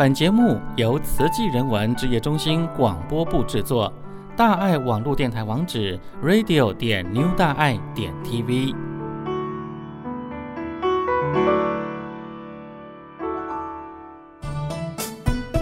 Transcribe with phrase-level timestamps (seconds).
[0.00, 3.92] 本节目由慈济人文职业中心广播部制作。
[4.34, 8.74] 大爱网络电台网址：radio 点 new 大爱点 tv。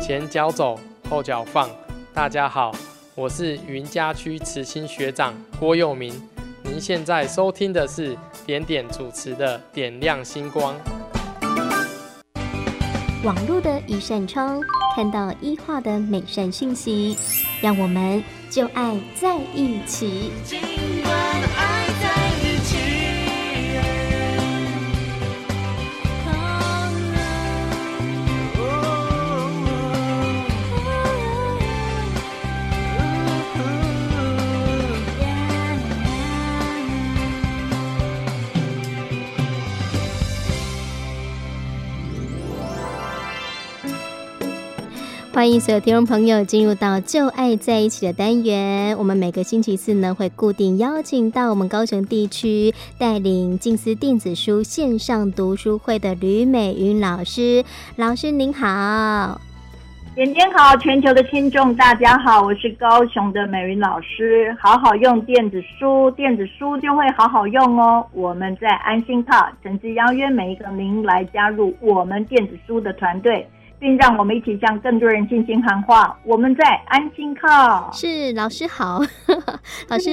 [0.01, 0.79] 前脚走，
[1.11, 1.69] 后脚放。
[2.15, 2.71] 大家好，
[3.17, 6.15] 我是云嘉区慈青学长郭佑明。
[6.63, 8.17] 您现在收听的是
[8.47, 10.73] 点点主持的《点亮星光》。
[13.29, 14.59] 网络的一扇窗，
[14.97, 17.15] 看到一化的美善讯息，
[17.61, 20.33] 让我们就爱在一起。
[45.39, 48.99] 欢迎所有听众朋友进入到“就爱在一起”的单元。
[48.99, 57.65] 我们每个星期四呢，会固定邀请到我们高雄地区带领静思电子书线上读书会的吕美云老师。
[57.95, 59.41] 老师您好，
[60.17, 64.53] 点点好，全球的听众大家好，我是高雄的美云老师。
[64.61, 68.05] 好好用电子书，电子书就会好好用哦。
[68.13, 73.47] 我们在安心靠，诚挚邀约每一个您来加入我们电子书的团队。
[73.79, 76.19] 并让我们一起向更多人进行喊话。
[76.25, 79.01] 我们在安心靠，是老师好，
[79.89, 80.11] 老师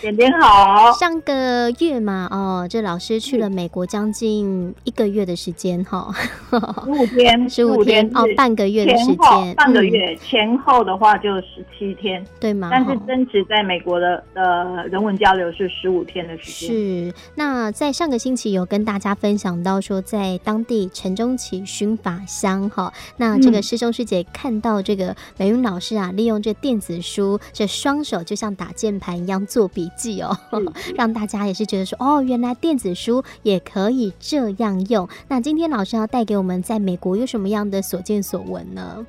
[0.00, 0.92] 点点好。
[0.92, 6.12] 上个月嘛，哦，这老师去了美国将近一个月的时间，哈，
[6.84, 12.68] 十五天，十五天哦，半个月的时间，半个月前后的话就十七天，对吗？
[12.70, 16.76] 但是真实在美国的呃人文交流是十五天的时间。
[16.76, 17.14] 是。
[17.34, 22.91] 那在上个星期有跟大家分享到说，在当地城中崎薰法乡，哈。
[23.16, 30.36] 那这个师兄师姐看到这个美云老师啊，利用这电子书，这双手就像打键盘一样做笔记哦，
[30.96, 35.08] 让大家也是觉得说，哦，原来电子书也可以这样用。
[35.28, 39.06] 那今天老师要带给我们在美国有什么样的所见所闻呢？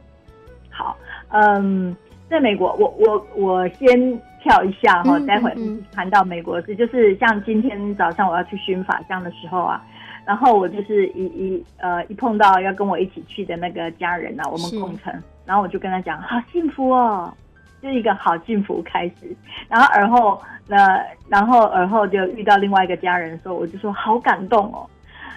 [0.69, 0.97] 好，
[1.29, 1.95] 嗯，
[2.29, 5.53] 在美国，我我我先跳一下哈，待会
[5.91, 9.83] 谈到美国是，就是像今天早上我要去巡法乡的时候啊。
[10.25, 15.13] 然后我就是一一呃一碰到要跟我一起去的那个家人啊，我们共乘，
[15.45, 17.33] 然后我就跟他讲好幸福哦，
[17.81, 19.35] 就一个好幸福开始。
[19.67, 24.87] 然后而后呃然后而后就遇到另外一个家人的时候，我就说好感动哦。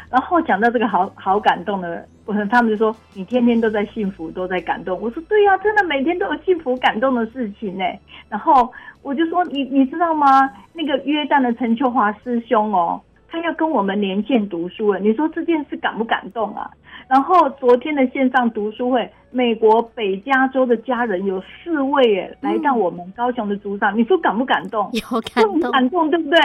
[0.08, 5.00] 然后讲到这个好好感动的，我他们就说你天天都在幸福，都在感动。
[5.00, 7.84] 我说对呀，真的每天都有幸福感动的事情呢。
[8.28, 8.72] 然后
[9.02, 10.48] 我就说你你知道吗？
[10.72, 13.02] 那个约旦的陈秋华师兄哦。
[13.28, 16.70] 他要跟我们连线读书了，你说这件事感不感动啊？
[17.08, 24.90] 然后昨天的线上读书会，美国北加州的家人有四位哎来到我们高雄的组长，嗯、你说感不感动？
[24.92, 26.40] 有感动，感动对不对？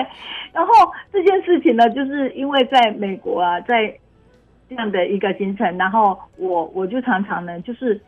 [0.51, 0.73] 然后
[1.11, 3.93] 这件事情呢，就是因为在美国啊，在
[4.69, 7.99] 这样的一个行程，然后我我就常常呢，就是。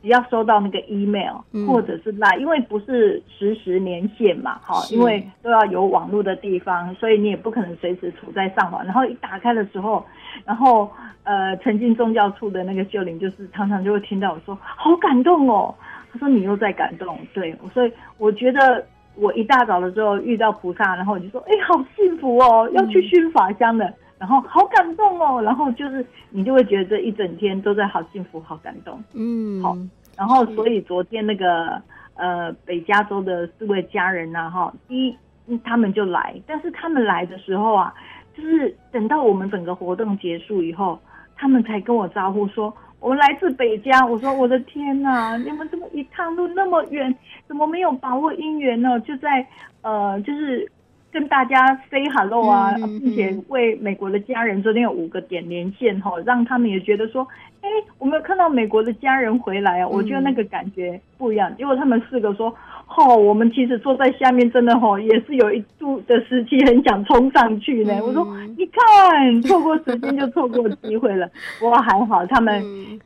[0.00, 1.36] 只要收到那个 email
[1.66, 8.84] 或者是 line，因为不是实时连线嘛，哈，因为都要有网络的地方，所以你也不可能随时处在上网。
[8.84, 10.04] 然后一打开的时候，
[10.44, 10.88] 然后
[11.24, 15.74] 呃，曾经宗教处的那个秀玲，就是常常就会听到我说好感动哦，
[16.12, 18.86] 他说你又在感动，对，所以我觉得
[19.16, 23.92] 我一大早的时候遇到菩萨，然后我就说哎，好幸福哦，要去熏法香的。
[24.18, 29.00] 然后好感动哦，然后就是你就会觉得这一整天都在好幸福、好感动。
[29.14, 29.76] 嗯，好。
[30.16, 31.80] 然后所以昨天那个
[32.14, 35.16] 呃北加州的四位家人呐，哈，第一
[35.62, 37.94] 他们就来，但是他们来的时候啊，
[38.36, 40.98] 就是等到我们整个活动结束以后，
[41.36, 44.04] 他们才跟我招呼说我们来自北加。
[44.04, 47.14] 我说我的天哪，你们怎么一趟路那么远，
[47.46, 48.98] 怎么没有把握姻缘呢？
[49.00, 49.46] 就在
[49.82, 50.68] 呃就是。
[51.10, 57.26] 跟大家 say hello 啊，并且为美国的家人昨天有五个点连线哈，让他们也觉得说，
[57.62, 61.54] 哎，我没有看到美国的家人回来啊，嗯、我觉得那个感觉不一样。
[61.56, 62.54] 结果他们四个说。
[62.96, 67.92] 哦，我们其实坐在下面，真的吼，也是有一度的时期很想冲上去呢。
[67.98, 68.26] 嗯、我说，
[68.56, 71.30] 你看，错过时间就错过机会了。
[71.60, 72.60] 不过还好，他们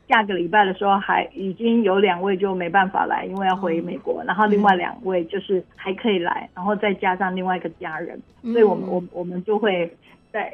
[0.07, 4.23] 下个礼拜的时候还已经有两位就没办法来，因为要回美国。
[4.23, 9.93] 嗯、然后另外两位就是还可以来，然后再加上另外一个家人，所以我们我我们就会
[10.31, 10.51] 在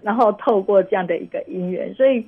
[0.00, 2.24] 然后透过这样的一个姻缘，所以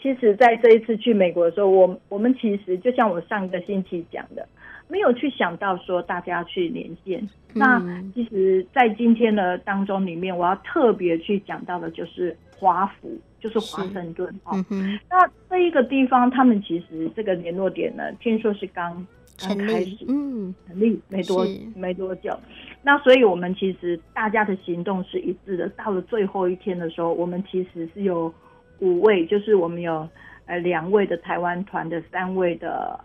[0.00, 4.46] 其实在这一次去美国的时候，我我们其实就像我上个星期讲的。
[4.88, 7.20] 没有去想到说大家去连线，
[7.54, 13.10] 嗯、那其实，在今天的当中里面，我要特别去讲到的就是华府
[13.40, 14.64] 就是华盛顿哦。
[15.10, 19.04] 那这一个地方，他们其实这个联络点呢，听说是刚
[19.40, 21.44] 刚开始，嗯，成立没多
[21.74, 22.38] 没多久。
[22.80, 25.68] 那所以我们其实大家的行动是一致的。
[25.70, 28.32] 到了最后一天的时候，我们其实是有
[28.80, 30.08] 五位，就是我们有
[30.46, 32.98] 呃两位的台湾团的，三位的，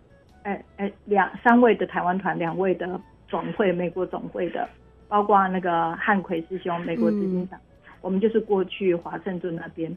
[0.44, 4.68] 哎哎两三位的台湾团，两位的总会美国总会的。
[5.07, 9.94] 包括那个汉奎师兄，美国执行长，嗯，我们就是过去华盛顿那边。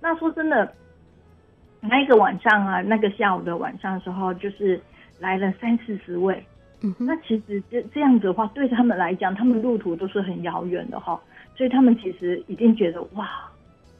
[0.00, 0.72] 那说真的，
[1.82, 4.80] 那一个晚上啊，那个下午的晚上的时候，就是
[5.20, 6.42] 来了三四十位。
[6.82, 11.20] 嗯，那其实这这样子的话，对他们来讲，他们路途都是很遥远的哈，
[11.54, 13.28] 所以他们其实已经觉得哇，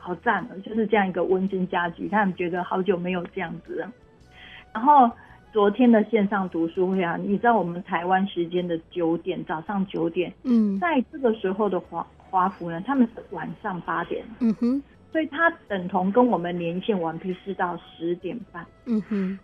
[0.04, 3.90] 好赞了，就是这样一个温馨家居，他们觉得好久没有这样子了。
[4.72, 5.10] 然后。
[5.54, 19.38] 昨天的线上读书会啊，你知道我们台湾时间的九点，早上九点，嗯，在这个时候的华华府呢，他们是晚上八点，嗯哼，所以它等同跟我们连线完毕是到十点半，嗯哼，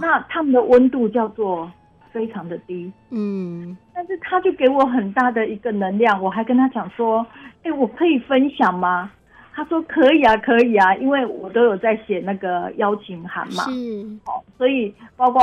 [0.00, 1.68] 那他们的温度叫做
[2.12, 7.26] 非常的低，嗯，但是他就给我很大的一个能量，我还跟他讲说，
[7.64, 9.10] 哎、欸，我可以分享吗？
[9.54, 15.42] 他说可以啊，可以啊，因为我都有在写那个邀请函嘛，是，好，所以包括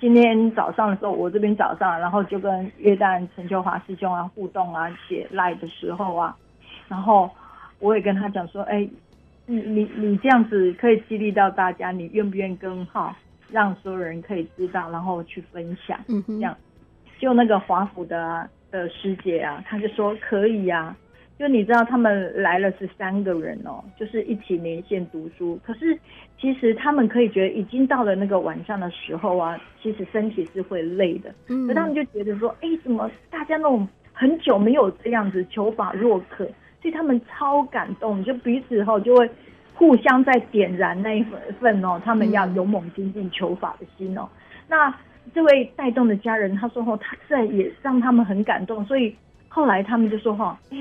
[0.00, 6.36] 今天早上的时候，我这边早上，然后就跟约旦陈秋华师兄啊互动啊，写赖的时候啊，
[6.88, 7.30] 然后
[7.78, 8.88] 我也跟他讲说，哎，
[9.46, 13.14] 你你你这样子可以激励到大家，你愿不愿意跟号，
[13.48, 16.56] 让所有人可以知道，然后去分享，嗯哼，这样，
[17.20, 20.96] 就那个华府的的师姐啊，他就说可以啊。
[21.38, 25.60] 就你知道他们来了是三个人哦，就是一起连线读书。
[25.62, 25.98] 可是
[26.40, 31.34] 其实他们可以觉得已经到了那个晚上的时候啊，其实身体是会累的。
[31.48, 36.46] 嗯，可他们就觉得说，哎，怎么大家那种很久没有这样子求法若渴，
[36.80, 39.30] 所以他们超感动，就彼此后就会
[39.74, 44.26] 互相在点燃那一份份哦，他们要勇猛精进求法的心哦。
[44.66, 44.92] 那
[45.34, 49.14] 这位带动的家人他说哦，他在也让他们很感动，所以
[49.48, 50.78] 后来他们就说哈，哎。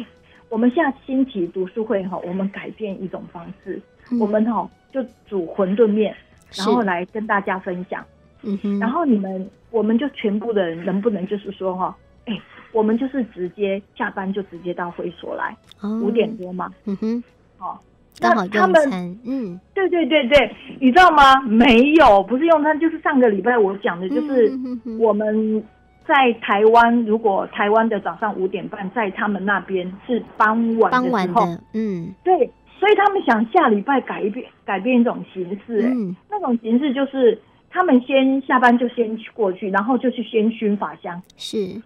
[0.49, 3.81] 我们现在新起读书会哈，我们改变一种方式，
[4.11, 6.15] 嗯、我们哈就煮馄饨面，
[6.53, 8.05] 然后来跟大家分享。
[8.43, 11.95] 嗯哼，然后你们我们就全部的人能不能就是说哈，
[12.25, 12.39] 哎，
[12.71, 16.71] 我们就是直接下班就直接到会所来，哦、五点多嘛。
[16.85, 17.23] 嗯哼，
[17.57, 17.81] 好，
[18.19, 19.19] 刚好用餐。
[19.25, 21.41] 嗯，对对对对，你知道吗？
[21.41, 24.53] 没有，不是用餐，就是上个礼拜我讲的，就是
[24.99, 25.63] 我们。
[26.07, 32.49] 在台湾，如果台湾的早上五点半，在他们那边是傍晚的时候，傍晚的，嗯，对，
[32.79, 37.41] 所以他们想下礼拜改变改变一种形式，嗯，那种形式就是
[37.71, 41.81] 他们先下班就先去过去，然后就去先熏法香，是，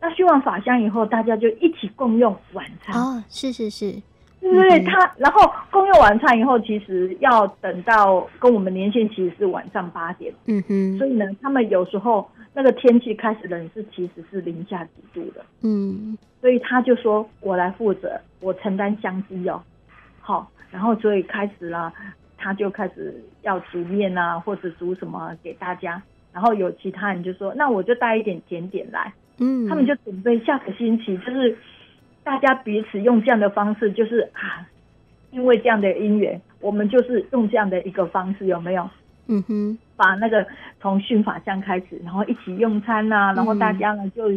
[0.00, 3.90] 那熏完法香以后，大家就一起共用晚餐，哦，是是是，
[4.40, 4.80] 对不对？
[4.84, 12.30] 他然后共用晚餐以后，其实要等到跟我们连线，其实是晚上八点，嗯哼，所以呢，他们有时候。
[12.52, 19.62] 那个天气开始冷是其实是零下几度的，嗯，所以他就说我来负责，我承担香机哦，
[20.20, 21.92] 好，然后所以开始了，
[22.36, 26.02] 他就开始要煮面啊，或者煮什么给大家，
[26.32, 31.56] 然后有其他人就说，那我就带一点甜点来，嗯，他们就准备下个星期就是
[32.24, 34.66] 大家彼此用这样的方式，就是啊，
[35.30, 38.90] 因为这样的因缘，我们就是用这样的一个方式，有没有？
[39.30, 40.44] 嗯哼，把那个
[40.80, 44.28] 从训法相开始，然后一起用餐呐、啊，然后大家呢就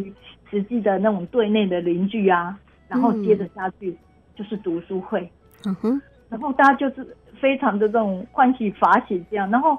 [0.50, 2.56] 实际的那种队内的邻居啊，
[2.88, 3.94] 然后接着下去
[4.36, 5.28] 就是读书会，
[5.66, 9.76] 嗯哼，然后大家就是非常的这种欢喜法喜这样，然后。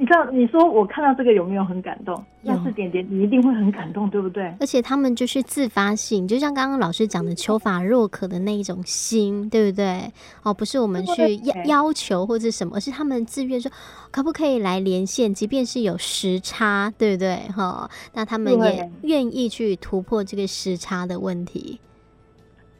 [0.00, 2.24] 你知道，你说我看到这个有没有很感动？
[2.42, 4.44] 要是点点，你一定会很感动，对不对？
[4.60, 10.12] 而且他们就是自发性，就像刚刚老师讲的，求法若渴的那一种心，对不对？
[10.44, 13.68] 哦，不是我们去要要求或者什么，而是他们自愿说，
[14.12, 15.34] 可不可以来连线？
[15.34, 17.36] 即便是有时差，对不对？
[17.56, 21.80] 哈、哦，那他们也愿意去突破这个时差的问题。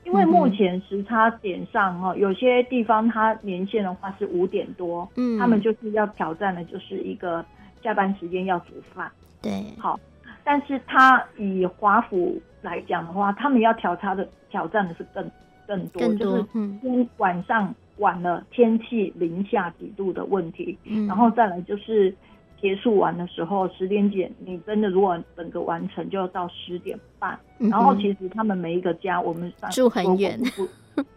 [0.09, 7.45] 因为目前时差点上哈，有些地方它连线的话是五点多，嗯，他们就是要挑战的，就是一个
[7.83, 9.11] 下班时间要煮饭，
[9.43, 10.01] 对，好，
[10.43, 15.31] 但是他以华府来讲的话，他们要挑他的挑战的是更
[15.67, 22.15] 更多，更多，就是因晚上晚了，天气零下几度的问题，嗯，然后再来就是。
[22.61, 27.71] 结束完的时候，十点几，你真的如果整个完成，就要到十点半，嗯。
[27.71, 30.39] 然后其实他们每一个家，我们住很远，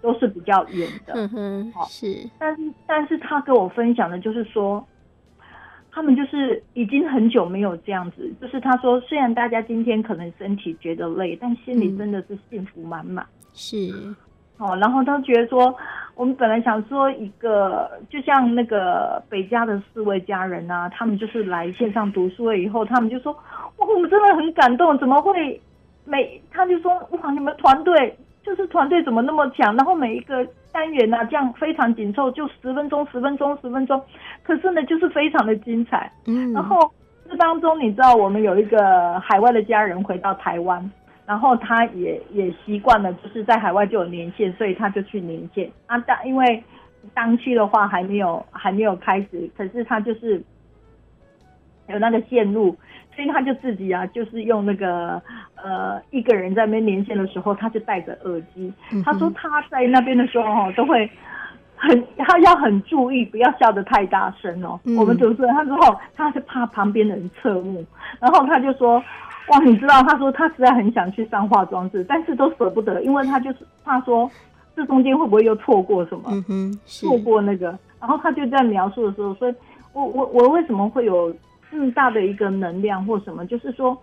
[0.01, 1.13] 都是比较远的。
[1.17, 2.29] 嗯哼，好是。
[2.37, 4.85] 但是，但是他跟我分享的就是说，
[5.91, 8.31] 他们就是已经很久没有这样子。
[8.39, 13.25] 就是他说，虽然大家今天可能身体觉得累，但心里真的是幸福满满。
[13.53, 14.15] 是。
[14.57, 15.73] 哦，然后他觉得说，
[16.15, 25.59] 我们本来想说一个，就像那个北家的四位家人啊，他们就是来线上读书了以后，他们就说，哇，我们真的很感动，怎么会
[26.05, 33.99] 每他就说，哇，你们团队就是团队怎么那么强，然后每一个单元啊，这样非常紧凑，就十分钟，十分钟，十分钟，
[34.43, 36.91] 可是呢，就是非常的精彩，嗯，然后
[37.27, 40.91] 这当中你知道，我们有一个海外的家人回到台湾。
[41.31, 45.97] 然后他也也习惯了，就是在海外就有连线，所以他就去连线啊。
[45.99, 46.61] 当因为
[47.13, 50.43] 当期的话还没有还没有开始，可是他就是
[51.87, 52.77] 有那个线路，
[53.15, 55.21] 所以他就自己啊，就是用那个
[55.55, 58.73] 呃一个人在那边连线的时候，他就戴着耳机。
[58.91, 61.09] 嗯、他说他在那边的时候哦，都会
[61.81, 64.79] 很他要很注意，不要笑得太大声哦。
[64.85, 65.77] 嗯、我们主持人他说
[66.15, 67.83] 他是怕旁边的人侧目，
[68.19, 69.03] 然后他就说。
[69.47, 74.29] 哇，你知道，他说他实在很想去上化妆室，但是都舍不得，因为他就是怕说
[74.75, 77.77] 这中间会不会又错过什么，嗯哼，错过那个。
[77.99, 79.55] 然后他就在描述的时候，所以
[79.93, 81.35] 我我我为什么会有
[81.69, 83.45] 这么大的一个能量或什么？
[83.47, 83.97] 就是说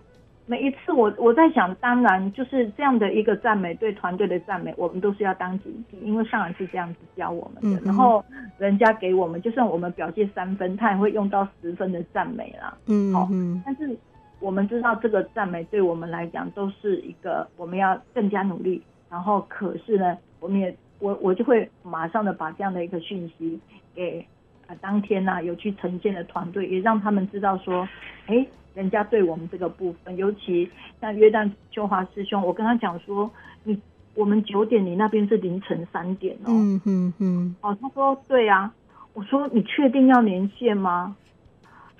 [0.49, 7.79] 每一次我我在想，当然就是这样的一个赞美，对团队的赞美，我们都是要当警惕，因为上人是这样子教我们的。
[7.79, 8.25] 嗯、然后
[8.57, 12.75] 人家给我们，就算我们表现三分，他也会用到十分的赞美啦。
[12.87, 13.29] 嗯，好，
[13.63, 13.95] 但是。
[14.41, 23.59] 我们知道这个赞美对我们来讲都是一个我们要更加努力，然后可是呢，我们也我我就会马上的把这样的一个讯息
[23.93, 24.25] 给
[24.65, 27.85] 啊当天呐、啊、有去呈现的团队，也让他们知道说，
[28.27, 28.47] 哎，
[28.79, 30.69] 人家对我们这个部分，尤其
[31.01, 33.29] 像约旦秋华师兄，我跟他讲说，
[33.63, 33.79] 你
[34.15, 38.73] 我们九点，你那边是凌晨三点哦，嗯嗯嗯，哦，他说对啊，
[39.13, 41.15] 我说你确定要连线吗？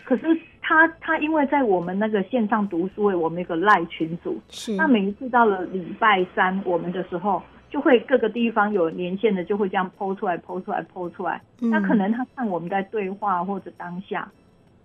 [0.06, 0.26] 可是。
[0.62, 11.42] 他他因为在我们那个线上读书会，我们一个赖群组，是那每一次到了礼拜三我们的时候，就会各个地方有连线的，就会这样 po 出来，po 出来，po 出来。
[11.60, 14.30] 那、嗯、可能他看我们在对话或者当下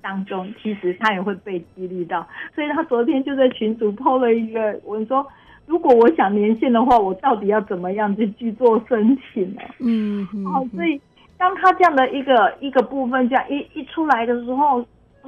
[0.04, 5.26] 当中，其实他也会被激励到，所以他昨天就在群组 po 了一个，我说
[5.64, 9.62] 如果我想连线的话，我到底要怎么样去去做申请呢？
[9.80, 11.00] 嗯，哦，所以
[11.38, 14.84] 当他这样的一个一个部分这样一一出来的时候。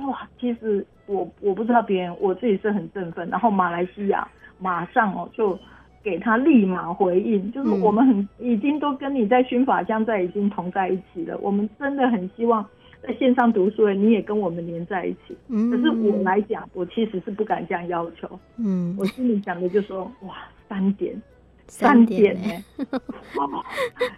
[0.07, 3.27] 哇，其实我我不知道别人，我自己是很振奋。
[3.31, 4.29] 然后马来西亚
[4.59, 5.59] 马上哦就
[6.03, 11.39] 给他立马回应，就是我们很已经都跟你在薰法香在已经同在一起了。
[11.39, 12.63] 我们真的很希望
[13.03, 15.37] 在线上读书，你也跟我们连在一起。
[15.49, 18.39] 嗯，可是我来讲，我其实是不敢这样要求。
[18.57, 20.37] 嗯，我心里想的就说，哇，
[20.69, 21.21] 三点，
[21.67, 22.63] 三点哎，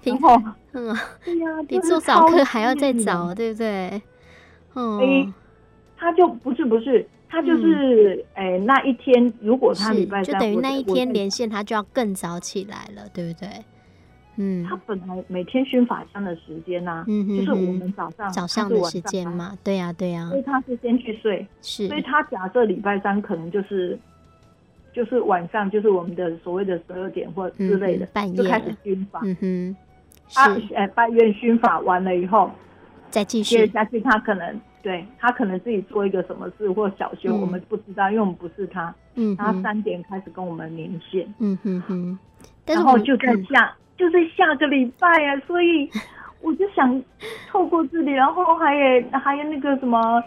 [0.03, 0.41] 然后
[0.73, 4.03] 嗯，对呀，比做早课还要再早，对不对？
[4.75, 5.33] 嗯。
[6.01, 13.49] 他就不是不是，他就是哎、嗯欸，那一天如果他礼拜三，就等于那一天连线，他就要更早起来了，对不对？
[14.41, 23.99] 嗯，他本来每天熏法香的时间呢、啊，嗯哼哼，就是我们早上早上的时间嘛，对呀、啊、对呀、啊，所以他是先去睡，是，所以他假设礼拜三可能就是
[24.93, 29.77] 就是晚上，就是我们的所谓的十二点或之类的、嗯、半夜就开始熏法，嗯哼，
[30.33, 32.51] 他哎，半夜熏法完了以后
[33.11, 33.57] 再继续。
[33.57, 34.61] 接下去，他可能。
[34.81, 38.95] 对，他可能自己做一个什么事或小修，嗯、我们不知道，因为我们不是他。
[39.17, 41.27] 嗯，他三点开始跟我们连线。
[41.41, 42.19] 嗯哼哼，
[42.65, 45.91] 然后就在下，嗯、就在下个礼拜啊，所以
[46.41, 47.03] 我就想
[47.49, 50.23] 透过这里，然后还有还有那个什么，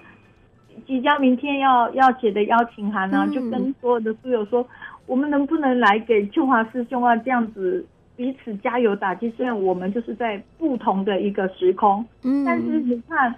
[0.86, 4.68] 即将明天要要写的邀请函啊，嗯、就跟所有的书友说，
[5.08, 7.84] 我们能不能来给秋华师兄啊这样子
[8.16, 9.34] 彼此加油打气？
[9.38, 13.34] 虽然我们就是在不同的一个时空，嗯，但是你看。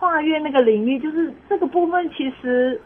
[0.00, 2.80] 跨越那个领域，就是这个部分，其实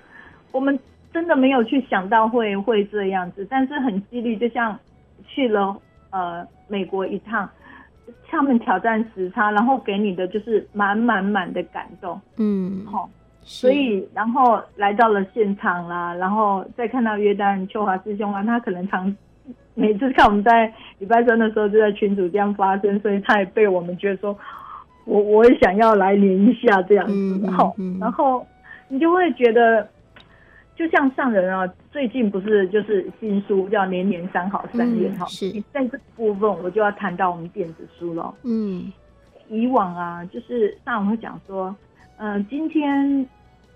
[0.51, 0.81] 我们
[1.13, 4.75] 真的没有去想到会会这样子，但是很激励，就像
[5.27, 5.77] 去了
[6.13, 7.51] 呃美国一趟，
[8.29, 19.13] 他们挑战时差，然后给你的就是满满满的感动，嗯，好，所以然后来到了现场啦，然后再看到约旦秋华师兄啊，他可能常
[19.75, 24.39] 每次看我们在礼拜三的时候就在群组这样发声，所以他也被我们觉得说。
[25.05, 28.47] 我我也想要来连一下这样子，然后、嗯嗯、然后
[28.87, 29.85] 你就会觉得，
[30.75, 38.35] 就像上人啊，最近不是就是新书叫《年年三好三愿》哈、嗯，是在这部分我就要谈到我们电子书了。
[38.43, 38.93] 嗯，
[39.49, 41.75] 以往啊，就是上人会讲说，
[42.17, 43.27] 嗯、呃，今天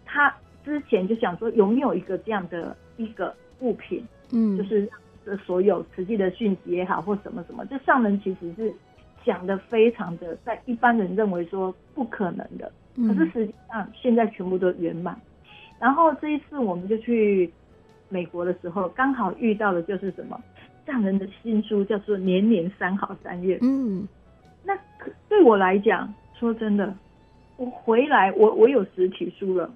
[0.05, 0.35] 他
[0.65, 4.88] 之前就想说有没有一个这样的一个物品，嗯，就是
[5.25, 8.73] 的所有实际的讯息也好或什么什么，就上人其实是。
[9.25, 15.21] 讲的非常的，在一般人认为说不可能的，可是实际上现在全部都圆满。
[15.78, 17.50] 然后这一次我们就去
[18.09, 20.40] 美国的时候，刚好遇到的就是什么，
[20.87, 23.56] 上人的新书叫做《年年三好三月》。
[23.62, 24.06] 嗯，
[24.64, 24.76] 那
[25.28, 26.95] 对我来讲，说真的，
[27.56, 29.71] 我回来，我我有实体书了，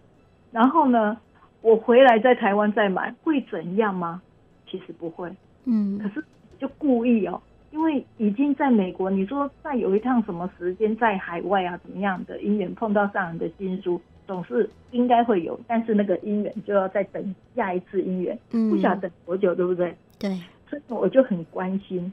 [0.52, 1.16] 然后呢，
[1.60, 4.22] 我回来在台湾再买，会怎样吗？
[4.66, 5.30] 其实不会。
[5.64, 6.24] 嗯，可是
[6.58, 7.40] 就故意哦，
[7.72, 19.92] 因为已经在美国，你说再有一趟什么时间在海外啊，怎么样的因缘碰到上人的新书，总是应该会有，但是那个姻缘就要再等下一次姻缘，嗯，不晓得等多久，对不对？
[20.20, 22.12] 对，所以我就很关心，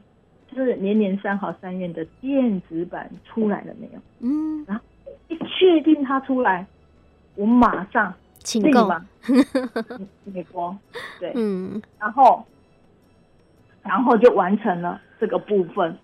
[0.50, 4.00] 就是年年三好三院的电子版出来了没有？
[4.18, 4.82] 嗯，然后
[5.28, 6.66] 一确定它出来，
[7.36, 8.90] 我马上请购。
[10.24, 10.76] 美国，
[11.20, 12.44] 对，嗯，然后。
[13.84, 15.96] 然后就完成了这个部分，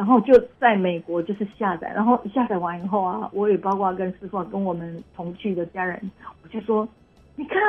[0.00, 6.10] 然后就在美国就是下载，然后下载完以后啊，我也包括跟师傅跟我们同去的家人，
[6.42, 6.88] 我就说，
[7.36, 7.60] 你看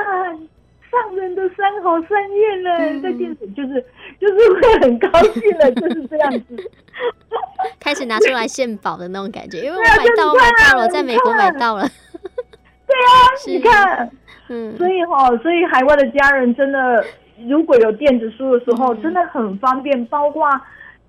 [0.90, 3.86] 上人的三好三愿呢，嗯、在电视就是
[4.18, 6.72] 就是会很高兴了，就是这样子，
[7.82, 11.86] 开始拿出来献宝的那种感觉，因为我买到、啊、买到了，在美国买到了，
[12.88, 13.12] 对啊，
[13.46, 14.10] 你看，
[14.48, 17.04] 嗯，所以哈，所以海外的家人真的。
[17.48, 20.06] 如果有电子书的时候，真的很方便。
[20.06, 20.48] 包括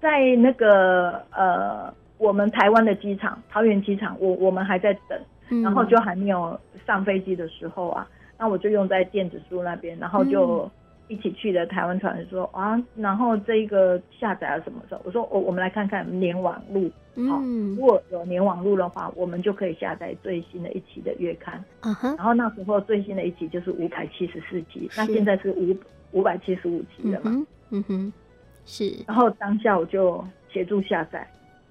[0.02, 8.04] 在那个呃，我们台湾的机场，桃园机场，我我们还在等，然后就还没有上飞机的时候啊，
[8.36, 10.68] 那我就用在电子书那边，然后就
[11.06, 15.00] 一起去的台湾团说啊，然后这个下载了什么时候？
[15.04, 16.90] 我说我我们来看看联网路，
[17.30, 17.40] 好，
[17.76, 21.62] 如果有联网路的话，我们就可以下载最新的一期的月刊。
[22.16, 25.76] 然后那时候最新的一期就是五百七十四期，那现在是五。
[26.14, 27.30] 五百七十五期了嘛？
[27.30, 28.12] 嗯哼，嗯哼，
[28.64, 28.92] 是。
[29.06, 31.26] 然后当下我就协助下载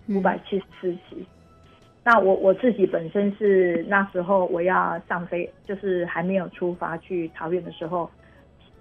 [0.09, 1.15] 五百七十四期。
[1.15, 1.25] 嗯、
[2.03, 8.09] 那我我自己本身是那时候我要上飞，就是还没有出发去桃园的时候，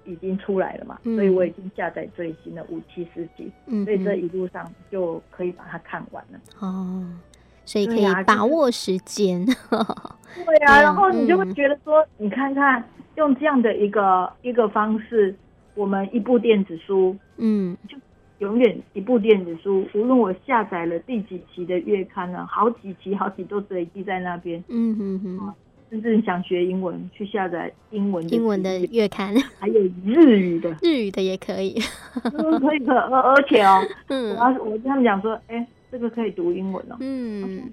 [0.04, 6.40] 已经出来了嘛，嗯、所以我已经下载最新的五七十集，嗯、所以这一路上就可以把它看完了。
[6.58, 7.06] 哦，
[7.64, 9.44] 所以可以把握时间。
[10.46, 12.82] 对呀、啊，然后你就会觉得说，嗯、你看看
[13.16, 15.34] 用这样的一个一个方式。
[15.80, 17.96] 我们一部电子书，嗯，就
[18.40, 19.82] 永远一部电子书。
[19.94, 24.62] 无论我下载了第几期的月刊呢，好几期、好几都累积在那边。
[24.68, 25.54] 嗯哼哼。
[25.88, 31.80] 甚至想学英文，去下载英文英文的月刊，还有日语的， 日语的也可以。
[32.60, 36.96] 可以可，而而且哦，嗯，我我跟他们讲说，哎、欸，这个可以读英文哦。
[37.00, 37.72] 嗯，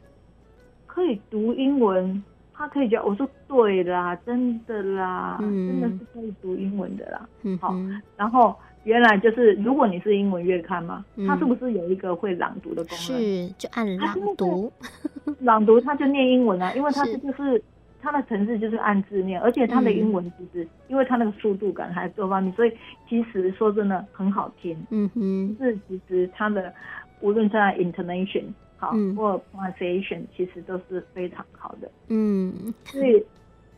[0.88, 2.24] 可以读英文。
[2.58, 7.30] 他可以教我说对啦，真的啦，嗯、真的是可以读英文的啦。
[7.43, 7.76] 嗯，好，
[8.15, 12.98] 然后原来就是如果你是英文月刊嘛，嗯、它是不是有一个会朗读的功能？
[12.98, 14.72] 是，就按朗读，
[15.41, 17.62] 朗读它就念英文啊，因为他是就是
[18.02, 22.74] 它的程式就是按字念，而且它的英文其实、嗯、因为它那个速度感还各方面，所以
[23.08, 24.76] 其实说真的很好听。
[24.89, 26.74] 嗯哼，是其实它的
[27.22, 28.46] 无论在 intonation。
[28.78, 33.24] 好，或 pronunciation 其实都是非常好的，嗯，所以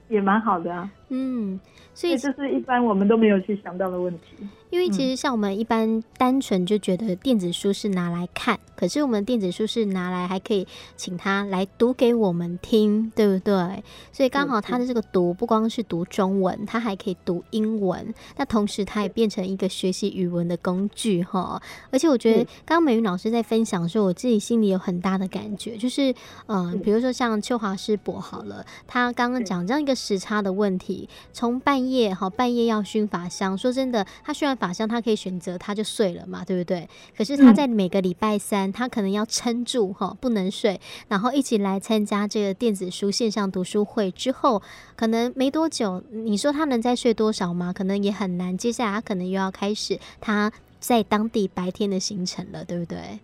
[0.09, 1.59] 也蛮好的啊，嗯，
[1.93, 4.35] 所以这是一般我们都没有去想到的问题。
[4.69, 13.83] 因为其实像我们一般单纯就觉得电子书是拿来看，嗯、可是我们电子书是拿来还可以请他来读给我们听，对不对？
[14.11, 21.61] 所以刚好他的这个读不光是读中文，他还可以读英文，那同时他也变成一个学习语文的工具哈。
[21.91, 26.11] 而且我觉得刚刚美云老师在分享的时候，我自己心里有很大的感觉，就是
[26.45, 36.87] 嗯、呃，比如说像秋华师伯好了，他刚刚讲这样一个时差的问题，从半夜哈半夜要熏法香，说真的，他虽然法相他可以选择，他就睡了嘛，对不对？
[37.17, 44.61] 可是他在每个礼拜三，他可能要撑住哈，不能睡，然后一起来参加这个电子书线上读书会之后，
[44.95, 47.71] 可能没多久，你说他能再睡多少吗？
[47.71, 48.57] 可能也很难。
[48.57, 53.19] 接下来他可能又要开始他在当地白天的行程了，对不对？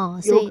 [0.00, 0.48] 哦，所以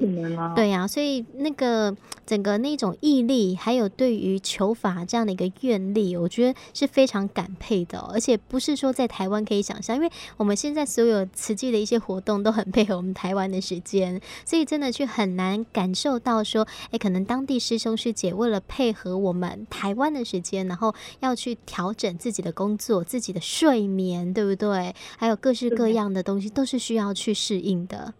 [0.54, 8.10] 对呀、啊，所以那个整个那种毅力，还有对于求法这样的一个愿力，我觉得是非常感佩的、哦。
[8.12, 24.94] 而且不是说在台湾可以想象，因为我们现在所有慈济的一些活动都很配合我们台湾的时间，所以真的去很难感受到说，哎，可能当地师兄师姐为了配合我们台湾的时间，然后要去调整自己的工作、自己的睡眠，对不对？
[25.18, 28.14] 还有各式各样的东西，都是需要去适应的。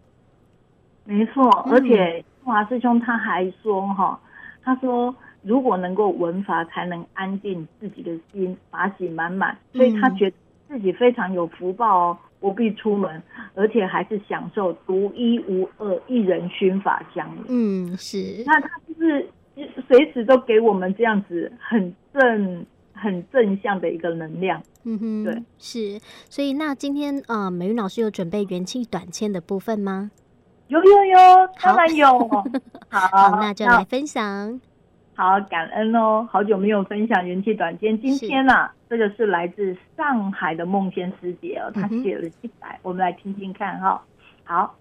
[1.04, 4.18] 没错，而且华师兄他还说哈，
[4.62, 10.36] 他说如果能够闻法，才能安定自己的心，法喜满满，所以他觉得
[10.68, 13.22] 自己非常有福报哦，不必出门，
[13.54, 17.28] 而且还是享受独一无二一人熏法香。
[17.48, 18.42] 嗯，是。
[18.46, 19.28] 那他就是
[19.88, 22.66] 随时都给我们这样子很正。
[22.92, 24.62] 很正向的一个能量。
[24.84, 25.98] 嗯哼，对，是。
[26.28, 30.10] 所以那今天呃，美云老师有准备元气短签的部分吗？
[30.70, 31.18] 有有有，
[31.60, 32.06] 当然有。
[32.88, 34.60] 好，好，那就来分享。
[35.16, 38.00] 好，感恩哦，好久没有分享元气短签。
[38.00, 44.00] 今天呢、啊，这个是来自上海的梦仙师姐哦，她写了一百、嗯，我们来听听看哈、哦。
[44.44, 44.76] 好，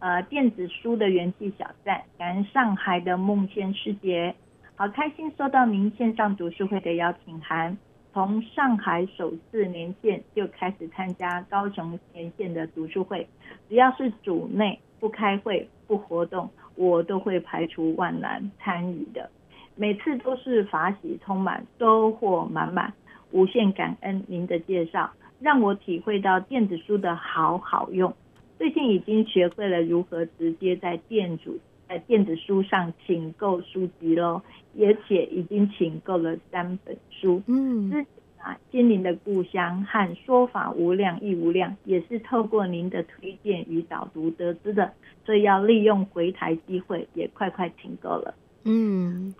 [0.00, 4.34] 呃，电子书的元气小站，感恩上海的梦仙师姐，
[4.74, 7.78] 好开心收到您线上读书会的邀请函。
[8.12, 13.28] 从上海首次连线就开始参加高雄连线的读书会，
[13.68, 19.30] 只要是组内不开会不活动，我都会排除万难参与的。
[19.74, 22.92] 每次都是法喜充满，收获满满，
[23.32, 25.10] 无限感恩您的介绍，
[25.40, 28.14] 让我体会到电子书的好好用。
[28.58, 31.58] 最近已经学会了如何直接在店主
[31.88, 34.42] 在电子书上请购书籍喽，
[34.78, 37.42] 而且已经请购了三本书。
[37.46, 38.06] 嗯，
[38.42, 44.92] 啊，心灵的故乡和说法无量亦无量，也是透过您的推荐与导读得知的，
[45.24, 48.34] 所以要利用回台机会，也快快请购了。
[48.64, 49.34] 嗯。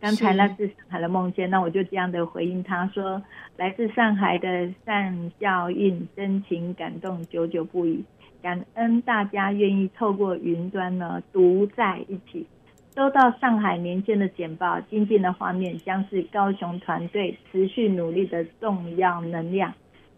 [0.00, 3.22] 刚才那是上海的梦见，那我就这样的回应他说
[3.56, 8.04] ：“来自上海的善效应，真情感动，久久不已。
[8.42, 12.46] 感恩大家愿意透过云端呢，读在一起。
[12.94, 19.74] 收到上海年线的简报，精进的画面将是高雄团队持续努力的重要能量。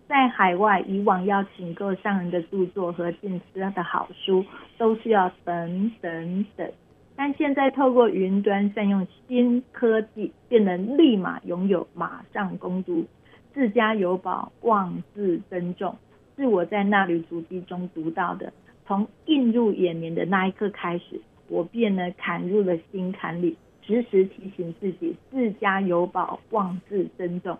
[0.07, 4.45] 在海外，以往要请购上人的著作和进师的好书，
[4.77, 6.71] 都是要等等等。”
[7.17, 13.07] 但现在透过云端善用新科技，便能立马拥有，马上攻读，
[13.55, 15.97] 自家有宝，望自珍重。
[16.37, 18.53] 是我在那履足迹中读到的，
[18.87, 27.57] 从映入眼帘的那一刻开始，我便呢砍入了心坎里，时时提醒自己，自家有宝，望自珍重。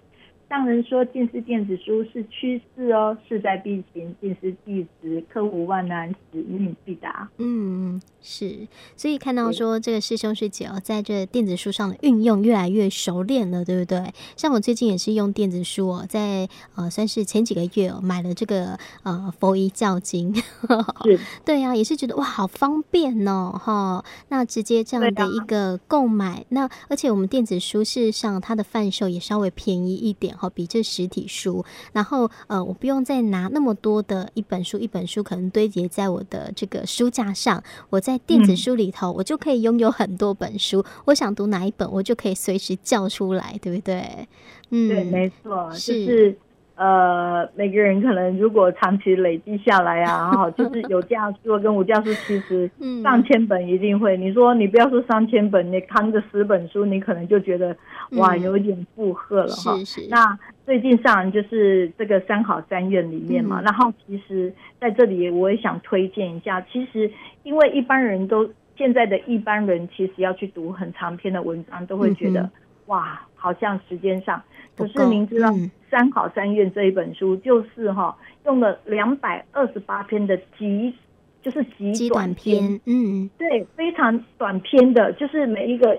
[0.48, 4.14] 上人说，近视电子书是趋势哦，势在必行。
[4.20, 7.28] 近视必直克服万难，使命必达。
[7.38, 8.68] 嗯，是。
[8.96, 14.14] 所以看到说，这个师兄师姐哦，在这电子书上的运用越来越熟练了，对不对？
[14.37, 20.32] 像我最近也是用电子书哦，在呃，算是前几个月哦，买了这个呃佛遗教经。
[20.32, 21.18] 是。
[21.44, 24.04] 对呀、啊，也是觉得哇，好方便哦，哈。
[24.28, 30.36] 那直接这样的一个购买，啊、那而且我们电子书事实上它的贩售也稍微便宜一点。
[30.37, 37.62] 好，比这实体书，然后呃，我不用再拿那么多的一本书一本书，可能堆叠在我的这个书架上。
[37.90, 40.85] 我在电子书里头，嗯、我就可以拥有很多本书。
[41.07, 44.29] 我想读哪一本，我就可以随时叫出来，对不对？
[44.70, 46.38] 嗯，对，没错，是。
[46.76, 52.70] 呃，每个人可能如果长期累积下来啊，哈，就是有价书跟无价书，其实
[53.02, 54.14] 上千本一定会。
[54.18, 57.74] 嗯、你说你不要说上千本，你扛着十本书，你可能就觉得
[58.18, 60.08] 哇，有一点负荷了哈、嗯。
[60.10, 67.10] 那最近上就是这个三好三院里面嘛、嗯，然后其实在这里我也想推荐一下，其实
[67.42, 72.50] 因为一般人都现在的一般人其实要去读很长篇的文章，都会觉得、嗯、
[72.88, 74.42] 哇，好像时间上。
[74.76, 75.48] 可是您知道，
[75.90, 80.94] 《三好三愿》这一本书就是哈，用了两百二十八篇的极，
[81.42, 85.98] 就是极短篇，嗯，对，非常短篇的，就是每一个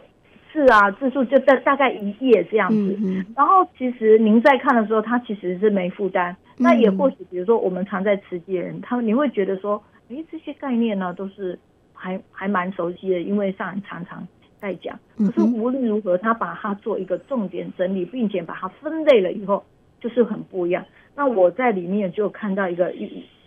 [0.53, 2.97] 字啊字数就大大概一页这样子。
[3.03, 3.25] 嗯。
[3.35, 6.35] 然后其实您在看的时候，它其实是没负担。
[6.57, 11.57] 那也或许，比如说我们常在慈济的人，他你会觉得说，诶，这些概念呢都是
[11.93, 14.27] 还还蛮熟悉的，因为上人常常。
[14.59, 19.63] 在讲，可是无论如何，他把它做一个重点整理，并且把它分类了以后，
[20.01, 20.83] 就是很不一样。
[21.15, 22.91] 那我在里面就看到一个，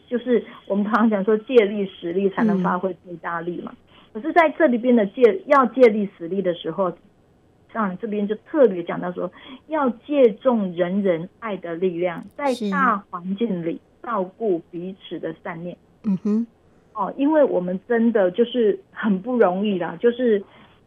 [0.07, 3.73] 就是我们常常讲说借力使力才能发挥最大力嘛。
[4.13, 6.93] 可是在这里边的借要借力使力的时候，
[7.73, 9.31] 像这边就特别讲到说，
[9.67, 15.77] 要借重人人爱的力量，在大环境里照顾彼此的善念。
[16.05, 16.47] 嗯哼，
[16.93, 20.41] 哦，因为我们真的就是很不容易啦，就是。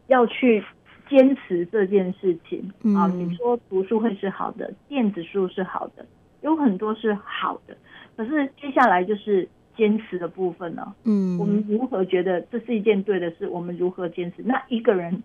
[0.06, 0.62] 要去
[1.08, 3.06] 坚持这件事情啊！
[3.08, 6.04] 你说读书会是好的，电子书是好的，
[6.42, 7.76] 有很多是好的，
[8.16, 10.94] 可是接下来就是坚持的部分了。
[11.04, 13.48] 嗯，我们如何觉得这是一件对的事？
[13.48, 14.42] 我们如何坚持？
[14.42, 15.22] 那一个人，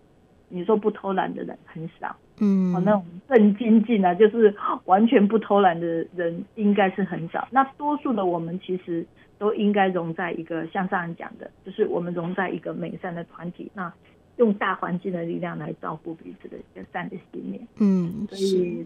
[0.50, 2.15] 你说不偷懒的人很少。
[2.39, 4.54] 嗯，哦，那种更精进啊，就是
[4.86, 7.48] 完全不偷懒的人应该是很少。
[7.52, 9.06] 那多数的我们其实
[9.38, 13.72] 都应该融在一个，像上人讲的，就是我们融在一个美善的团体。
[13.74, 13.92] 那
[14.39, 18.86] 用大环境的力量来照顾彼此的一个善的信念，嗯，所以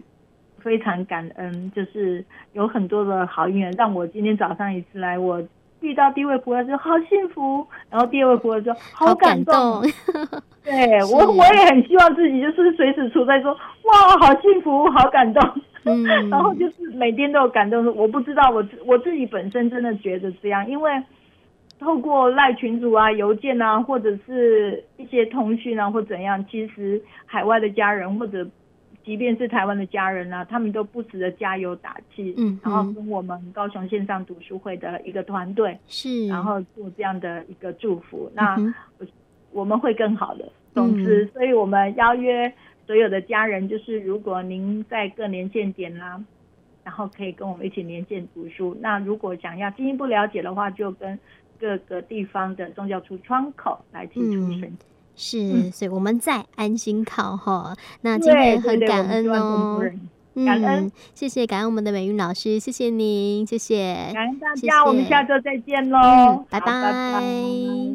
[0.58, 5.42] 非常感恩，就是有很多的好运，让我今天早上一次来，我
[5.80, 9.54] 遇到第一位菩萨说好幸福，然后第二位菩萨说好感动。
[9.54, 9.90] 好感
[10.30, 10.42] 动。
[10.64, 10.74] 对
[11.12, 17.84] 我我也很希望自己就是随时处在说哇好幸福好感动，嗯、 然后就是每天都有感动。
[17.94, 20.90] 我不知道我我自己本身真的觉得这样，因为
[21.78, 28.46] 透过赖群组啊、邮件啊，或者是一些通讯啊或怎样，其实海外的家人或者。
[29.04, 39.06] 即便是台湾的家人啊，他们都不时的加油打气，嗯，然后跟我们高雄线上读书会的一个团队是，然后做这样的一个祝福，嗯、那
[39.52, 40.50] 我们会更好的。
[40.72, 42.50] 总之，嗯、所以我们邀约
[42.86, 46.24] 所有的家人，就是如果您在各年限点啦、啊，
[46.84, 48.74] 然后可以跟我们一起连线读书。
[48.80, 51.18] 那如果想要进一步了解的话，就跟
[51.64, 54.64] 各个地方的宗教处窗口来提出申请。
[54.64, 54.78] 嗯
[55.16, 57.74] 是，嗯、所以我们在安心考哈。
[58.00, 59.80] 那今天很感恩哦，
[60.44, 62.90] 感恩，谢谢感恩我们的美云老师，谢谢。
[62.90, 66.60] 您，谢谢，感恩大家，我们下周再见喽，嗯、拜。
[66.60, 67.94] 拜。